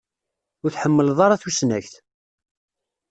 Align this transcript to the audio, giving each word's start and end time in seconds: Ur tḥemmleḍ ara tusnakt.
Ur 0.63 0.69
tḥemmleḍ 0.71 1.19
ara 1.25 1.41
tusnakt. 1.41 1.93